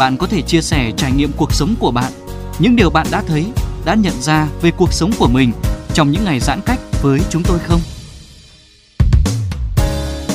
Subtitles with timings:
[0.00, 2.12] Bạn có thể chia sẻ trải nghiệm cuộc sống của bạn,
[2.58, 3.46] những điều bạn đã thấy,
[3.84, 5.52] đã nhận ra về cuộc sống của mình
[5.94, 7.80] trong những ngày giãn cách với chúng tôi không?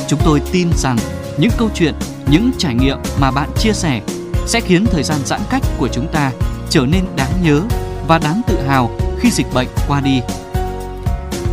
[0.08, 0.98] Chúng tôi tin rằng
[1.38, 1.94] những câu chuyện,
[2.28, 4.02] những trải nghiệm mà bạn chia sẻ
[4.48, 6.32] sẽ khiến thời gian giãn cách của chúng ta
[6.70, 7.62] trở nên đáng nhớ
[8.08, 8.90] và đáng tự hào
[9.20, 10.22] khi dịch bệnh qua đi.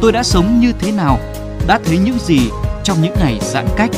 [0.00, 1.18] Tôi đã sống như thế nào,
[1.66, 2.40] đã thấy những gì
[2.84, 3.90] trong những ngày giãn cách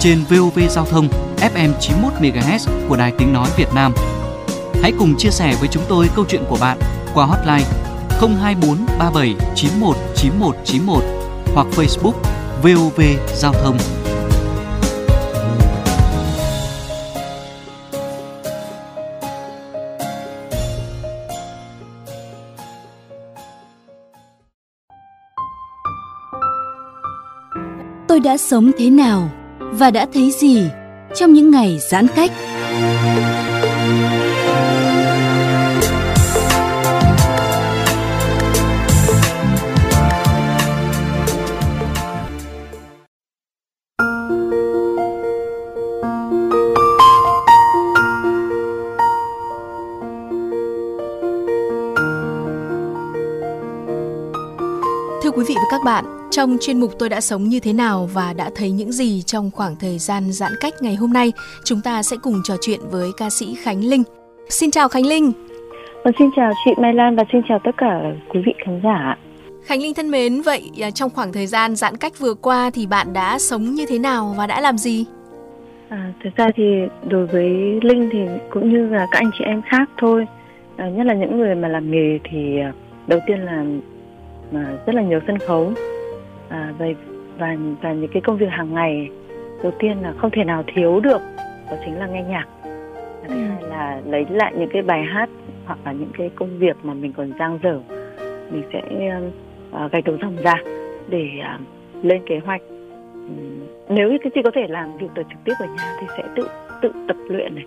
[0.00, 3.94] trên VOV Giao thông FM 91 MHz của Đài Tiếng nói Việt Nam.
[4.82, 6.78] Hãy cùng chia sẻ với chúng tôi câu chuyện của bạn
[7.14, 7.64] qua hotline
[8.20, 11.02] 024 37 91 91 91
[11.54, 12.14] hoặc Facebook
[12.62, 13.00] VOV
[13.34, 13.78] Giao thông.
[28.08, 30.68] tôi đã sống thế nào và đã thấy gì
[31.14, 32.30] trong những ngày giãn cách.
[55.22, 58.08] Thưa quý vị và các bạn, trong chuyên mục Tôi đã sống như thế nào
[58.14, 61.32] và đã thấy những gì trong khoảng thời gian giãn cách ngày hôm nay,
[61.64, 64.02] chúng ta sẽ cùng trò chuyện với ca sĩ Khánh Linh.
[64.48, 65.32] Xin chào Khánh Linh.
[66.04, 69.16] Vâng, xin chào chị Mai Lan và xin chào tất cả quý vị khán giả.
[69.64, 72.86] Khánh Linh thân mến, vậy à, trong khoảng thời gian giãn cách vừa qua thì
[72.86, 75.04] bạn đã sống như thế nào và đã làm gì?
[75.88, 76.62] À, thực ra thì
[77.08, 77.48] đối với
[77.82, 78.18] Linh thì
[78.50, 80.26] cũng như là các anh chị em khác thôi,
[80.76, 82.72] à, nhất là những người mà làm nghề thì à,
[83.06, 83.64] đầu tiên là
[84.52, 85.72] mà rất là nhiều sân khấu
[86.50, 86.86] à, và,
[87.38, 89.10] và và những cái công việc hàng ngày
[89.62, 91.20] đầu tiên là không thể nào thiếu được
[91.70, 92.46] đó chính là nghe nhạc.
[93.22, 93.40] Và thứ Ừ.
[93.48, 95.28] hai là lấy lại những cái bài hát
[95.64, 97.80] hoặc là những cái công việc mà mình còn dang dở
[98.50, 98.82] mình sẽ
[99.84, 100.54] uh, gạch đầu dòng ra
[101.08, 102.60] để uh, lên kế hoạch.
[103.14, 106.06] Ừm, nếu như cái gì có thể làm việc được trực tiếp ở nhà thì
[106.16, 106.48] sẽ tự
[106.82, 107.64] tự tập luyện này.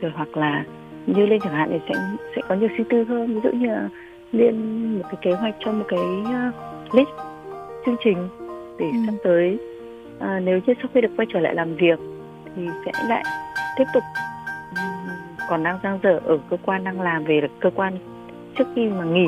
[0.00, 0.64] Rồi hoặc là
[1.06, 2.00] như lên chẳng hạn thì sẽ
[2.36, 3.34] sẽ có nhiều suy tư hơn.
[3.34, 3.88] Ví dụ như là
[4.32, 4.54] lên
[4.98, 7.08] một cái kế hoạch cho một cái uh, list
[7.86, 8.28] chương trình
[8.78, 8.98] để Ừ.
[9.06, 9.58] sắp tới
[10.20, 11.98] à, nếu như sau khi được quay trở lại làm việc
[12.56, 13.24] thì sẽ lại
[13.76, 14.02] tiếp tục
[15.48, 17.98] còn đang dang dở ở cơ quan đang làm về được cơ quan
[18.58, 19.26] trước khi mà nghỉ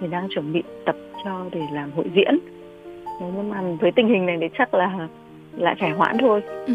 [0.00, 2.38] thì đang chuẩn bị tập cho để làm hội diễn
[3.20, 5.08] nhưng mà với tình hình này thì chắc là
[5.56, 6.40] lại phải hoãn thôi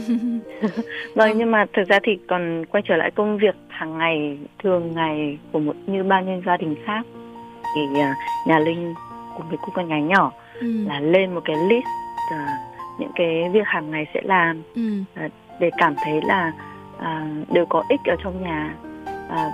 [1.16, 1.36] vâng Ừ.
[1.38, 5.38] nhưng mà thực ra thì còn quay trở lại công việc hàng ngày thường ngày
[5.52, 7.06] của một như bao nhiêu gia đình khác
[7.75, 8.16] thì à,
[8.48, 8.94] nhà linh
[9.38, 10.31] cùng với cô con gái nhỏ
[10.62, 10.68] ừ.
[10.88, 11.86] là lên một cái list
[12.32, 12.58] à,
[13.00, 14.82] những cái việc hàng ngày sẽ làm Ừ.
[15.60, 16.52] để cảm thấy là
[17.00, 18.76] à, đều có ích ở trong nhà
[19.30, 19.52] à,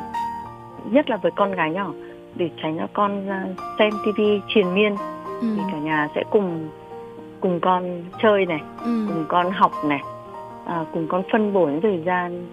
[0.92, 1.92] nhất là với con gái nhỏ
[2.36, 3.46] để tránh cho con à,
[3.80, 4.96] xem tivi triền miên
[5.42, 5.48] Ừ.
[5.56, 6.70] thì cả nhà sẽ cùng
[7.40, 9.06] cùng con chơi này Ừ.
[9.08, 10.00] cùng con học này
[10.66, 12.46] à, cùng con phân bổ những thời gian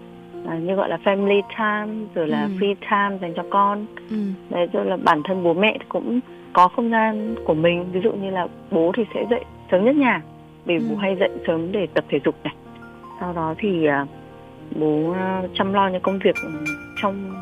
[0.47, 2.49] à, như gọi là family time rồi là Ừ.
[2.59, 4.15] free time dành cho con Ừ.
[4.49, 6.19] đấy rồi là bản thân bố mẹ thì cũng
[6.53, 9.95] có không gian của mình ví dụ như là bố thì sẽ dậy sớm nhất
[9.95, 10.21] nhà
[10.65, 10.81] vì Ừ.
[10.89, 12.53] bố hay dậy sớm để tập thể dục này
[13.19, 14.05] sau đó thì à,
[14.79, 16.35] bố à, chăm lo những công việc
[17.01, 17.33] trong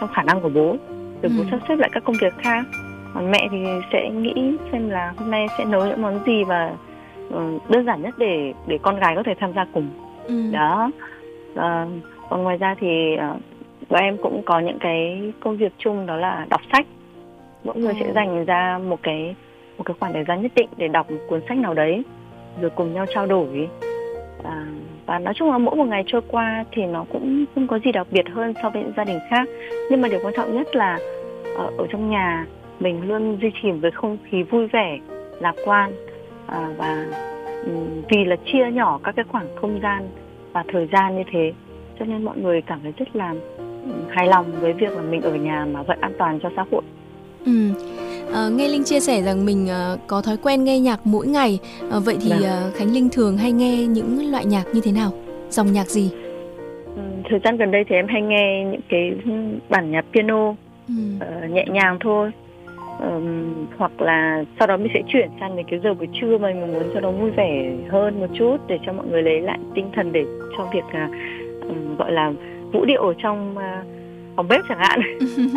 [0.00, 0.76] trong khả năng của bố
[1.22, 1.44] rồi bố Ừ.
[1.50, 2.64] sắp xếp lại các công việc khác
[3.14, 3.58] còn mẹ thì
[3.92, 6.72] sẽ nghĩ xem là hôm nay sẽ nấu những món gì và
[7.30, 9.88] ừ, đơn giản nhất để để con gái có thể tham gia cùng
[10.26, 10.50] Ừ.
[10.52, 10.90] đó
[11.54, 11.86] Ờ,
[12.30, 13.36] còn ngoài ra thì ờ,
[13.88, 16.86] bọn em cũng có những cái công việc chung đó là đọc sách.
[17.64, 17.98] Mỗi người Ồ.
[18.00, 19.34] sẽ dành ra một cái
[19.78, 22.02] một cái khoảng thời gian nhất định để đọc một cuốn sách nào đấy
[22.60, 23.68] rồi cùng nhau trao đổi.
[24.44, 24.66] À,
[25.06, 27.92] và nói chung là mỗi một ngày trôi qua thì nó cũng không có gì
[27.92, 29.48] đặc biệt hơn so với những gia đình khác.
[29.90, 30.98] Nhưng mà điều quan trọng nhất là
[31.56, 32.46] ờ, ở trong nhà
[32.80, 34.98] mình luôn duy trì cái không khí vui vẻ
[35.40, 35.92] lạc quan.
[36.46, 37.06] À, và
[38.10, 40.08] vì là chia nhỏ các cái khoảng không gian
[40.52, 41.52] và thời gian như thế
[41.98, 45.22] cho nên mọi người cảm thấy rất là ừm, hài lòng với việc là mình
[45.22, 46.82] ở nhà mà vẫn an toàn cho xã hội
[47.46, 47.70] Ừ.
[48.32, 51.58] Ờ, nghe Linh chia sẻ rằng mình ờ, có thói quen nghe nhạc mỗi ngày.
[51.90, 55.10] Ờ, vậy thì ờ, Khánh Linh thường hay nghe những loại nhạc như thế nào?
[55.50, 56.10] Dòng nhạc gì?
[57.30, 59.12] thời gian gần đây thì em hay nghe những cái
[59.68, 60.54] bản nhạc piano
[60.88, 60.94] ừ.
[61.16, 62.30] uh, nhẹ nhàng thôi
[63.00, 66.48] um, hoặc là sau đó mình sẽ chuyển sang những cái giờ buổi trưa mà
[66.48, 69.58] mình muốn cho nó vui vẻ hơn một chút để cho mọi người lấy lại
[69.74, 70.24] tinh thần để
[70.56, 71.14] cho việc uh,
[71.68, 72.32] um, gọi là
[72.72, 73.86] vũ điệu ở trong uh,
[74.36, 75.00] phòng bếp chẳng hạn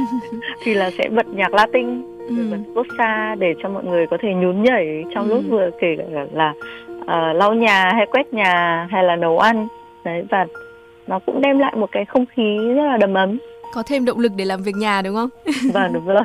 [0.63, 2.35] thì là sẽ bật nhạc Latin ừ.
[2.51, 5.35] bật bossa để cho mọi người có thể nhún nhảy trong ừ.
[5.35, 6.53] lúc vừa kể là, là
[7.01, 9.67] uh, lau nhà hay quét nhà hay là nấu ăn
[10.05, 10.45] đấy và
[11.07, 13.37] nó cũng đem lại một cái không khí rất là đầm ấm
[13.73, 15.29] có thêm động lực để làm việc nhà đúng không?
[15.73, 16.23] Vâng đúng rồi.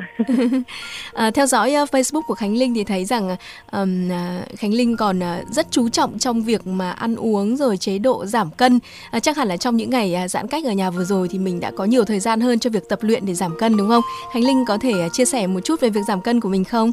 [1.13, 3.35] à, theo dõi uh, Facebook của Khánh Linh thì thấy rằng
[3.71, 7.77] um, uh, Khánh Linh còn uh, rất chú trọng trong việc mà ăn uống rồi
[7.77, 8.79] chế độ giảm cân.
[9.11, 11.39] À, chắc hẳn là trong những ngày uh, giãn cách ở nhà vừa rồi thì
[11.39, 13.87] mình đã có nhiều thời gian hơn cho việc tập luyện để giảm cân đúng
[13.87, 14.03] không?
[14.33, 16.63] Khánh Linh có thể uh, chia sẻ một chút về việc giảm cân của mình
[16.63, 16.91] không?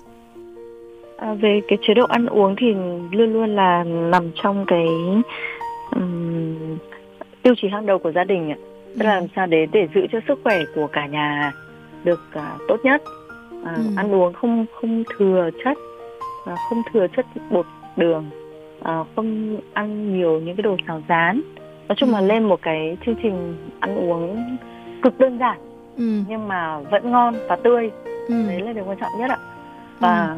[1.16, 2.66] À, về cái chế độ ăn uống thì
[3.12, 4.86] luôn luôn là nằm trong cái
[5.94, 6.78] um,
[7.42, 10.00] tiêu chí hàng đầu của gia đình ạ tức là làm sao để để giữ
[10.12, 11.52] cho sức khỏe của cả nhà
[12.04, 13.02] được uh, tốt nhất
[13.62, 13.82] uh, ừ.
[13.96, 15.78] ăn uống không không thừa chất
[16.52, 17.66] uh, không thừa chất bột
[17.96, 18.30] đường
[18.80, 21.42] uh, không ăn nhiều những cái đồ xào rán
[21.88, 22.12] nói chung ừ.
[22.12, 24.56] là lên một cái chương trình ăn uống
[25.02, 25.58] cực đơn giản
[25.96, 26.20] ừ.
[26.28, 27.90] nhưng mà vẫn ngon và tươi
[28.28, 28.34] ừ.
[28.48, 29.38] đấy là điều quan trọng nhất ạ
[29.98, 30.36] và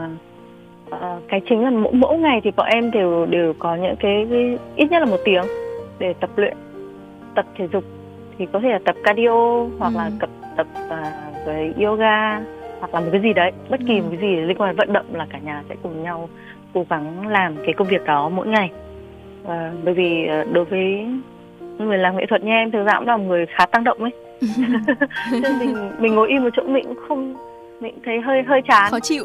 [0.90, 0.96] ừ.
[0.96, 4.26] uh, cái chính là mỗi, mỗi ngày thì bọn em đều đều có những cái,
[4.30, 5.44] cái ít nhất là một tiếng
[5.98, 6.56] để tập luyện
[7.34, 7.84] tập thể dục
[8.38, 9.96] thì có thể là tập cardio hoặc ừ.
[9.96, 12.40] là tập tập uh, với yoga
[12.80, 13.52] hoặc là một cái gì đấy.
[13.68, 14.02] Bất kỳ ừ.
[14.02, 16.28] một cái gì liên quan đến vận động là cả nhà sẽ cùng nhau
[16.74, 18.70] cố gắng làm cái công việc đó mỗi ngày.
[19.42, 19.50] Uh,
[19.84, 21.06] bởi vì uh, đối với
[21.78, 23.98] người làm nghệ thuật như em thực ra cũng là một người khá tăng động
[23.98, 24.12] ấy.
[25.32, 27.34] Nên mình mình ngồi im một chỗ mình cũng không
[27.80, 28.90] mình thấy hơi hơi chán.
[28.90, 29.24] Khó chịu.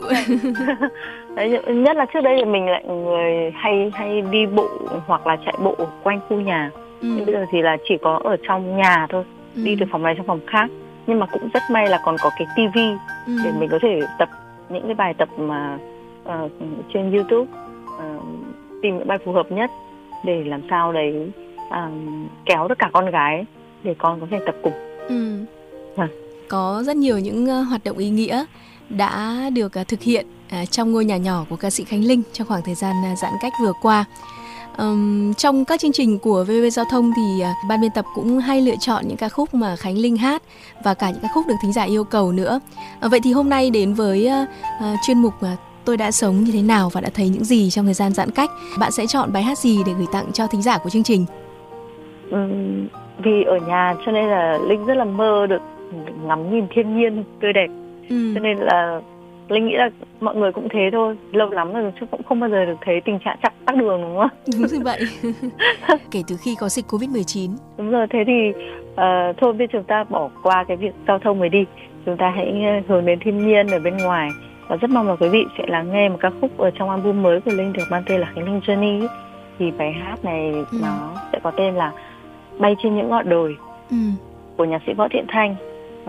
[1.36, 4.70] Đấy, nhất là trước đây thì mình lại người hay hay đi bộ
[5.08, 7.08] hoặc là chạy bộ quanh khu nhà ừ.
[7.16, 9.24] nhưng bây giờ thì là chỉ có ở trong nhà thôi
[9.56, 9.64] ừ.
[9.64, 10.70] đi từ phòng này sang phòng khác
[11.08, 12.90] nhưng mà cũng rất may là còn có cái tivi
[13.28, 13.34] ừ.
[13.44, 14.30] để mình có thể tập
[14.70, 15.78] những cái bài tập mà
[16.24, 16.52] uh,
[16.94, 17.52] trên youtube
[17.86, 18.24] uh,
[18.82, 19.72] tìm những bài phù hợp nhất
[20.24, 21.32] để làm sao đấy
[21.70, 23.46] um, kéo tất cả con gái
[23.84, 24.74] để con có thể tập cùng
[25.08, 25.46] ừ.
[25.96, 26.08] à.
[26.48, 28.46] có rất nhiều những uh, hoạt động ý nghĩa
[28.90, 30.26] đã được uh, thực hiện
[30.62, 33.18] uh, trong ngôi nhà nhỏ của ca sĩ Khánh Linh trong khoảng thời gian uh,
[33.18, 34.06] giãn cách vừa qua
[34.80, 38.38] Um, trong các chương trình của VV Giao thông thì uh, ban biên tập cũng
[38.38, 40.44] hay lựa chọn những ca khúc mà Khánh Linh hát
[40.84, 42.60] và cả những ca khúc được thính giả yêu cầu nữa.
[43.06, 46.44] Uh, vậy thì hôm nay đến với uh, uh, chuyên mục uh, tôi đã sống
[46.44, 49.06] như thế nào và đã thấy những gì trong thời gian giãn cách, bạn sẽ
[49.08, 51.26] chọn bài hát gì để gửi tặng cho thính giả của chương trình?
[52.32, 52.38] Ừ,
[53.24, 55.62] vì ở nhà cho nên là Linh rất là mơ được
[56.24, 57.68] ngắm nhìn thiên nhiên tươi đẹp.
[58.10, 58.32] Ừ.
[58.34, 59.02] Cho nên là
[59.50, 62.50] linh nghĩ là mọi người cũng thế thôi lâu lắm rồi chứ cũng không bao
[62.50, 64.30] giờ được thấy tình trạng chặt tắc đường đúng không?
[64.54, 65.00] Đúng như vậy.
[66.12, 68.50] Kể từ khi có dịch covid 19 đúng rồi thế thì
[68.92, 71.66] uh, thôi bây chúng ta bỏ qua cái việc giao thông mới đi.
[72.06, 74.30] Chúng ta hãy ờ, hướng đến thiên nhiên ở bên ngoài.
[74.68, 77.22] Và rất mong là quý vị sẽ lắng nghe một ca khúc ở trong album
[77.22, 79.08] mới của linh được mang tên là khánh linh journey
[79.60, 80.80] thì bài hát này ừ.
[80.82, 81.92] nó sẽ có tên là
[82.60, 83.58] bay trên những ngọn đồi
[83.90, 83.98] ừ.
[84.58, 85.56] của nhạc sĩ võ thiện thanh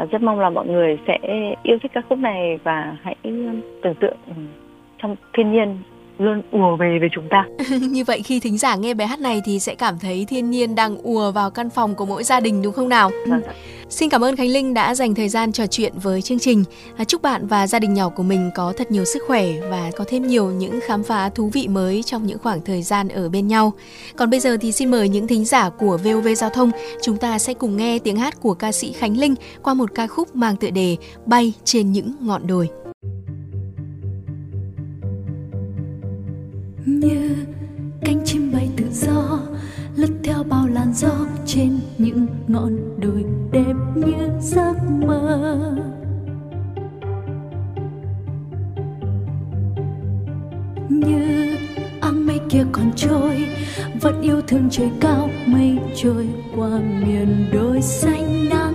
[0.00, 1.18] và rất mong là mọi người sẽ
[1.62, 3.16] yêu thích các khúc này và hãy
[3.82, 4.32] tưởng tượng ừ,
[4.98, 5.78] trong thiên nhiên
[6.20, 7.46] luôn ùa về với chúng ta.
[7.90, 10.74] Như vậy khi thính giả nghe bài hát này thì sẽ cảm thấy thiên nhiên
[10.74, 13.10] đang ùa vào căn phòng của mỗi gia đình đúng không nào?
[13.28, 13.42] Vâng.
[13.88, 16.64] Xin cảm ơn Khánh Linh đã dành thời gian trò chuyện với chương trình.
[16.96, 19.90] À, chúc bạn và gia đình nhỏ của mình có thật nhiều sức khỏe và
[19.96, 23.28] có thêm nhiều những khám phá thú vị mới trong những khoảng thời gian ở
[23.28, 23.72] bên nhau.
[24.16, 26.70] Còn bây giờ thì xin mời những thính giả của VOV Giao thông,
[27.02, 30.06] chúng ta sẽ cùng nghe tiếng hát của ca sĩ Khánh Linh qua một ca
[30.06, 30.96] khúc mang tựa đề
[31.26, 32.68] Bay trên những ngọn đồi.
[37.00, 37.36] Như
[38.00, 39.40] cánh chim bay tự do,
[39.96, 44.74] lướt theo bao làn gió trên những ngọn đồi đẹp như giấc
[45.06, 45.76] mơ.
[50.88, 51.56] Như
[52.00, 53.46] áng mây kia còn trôi,
[54.00, 58.69] vẫn yêu thương trời cao mây trôi qua miền đồi xanh nắng